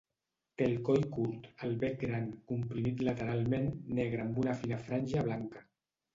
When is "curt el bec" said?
1.17-1.99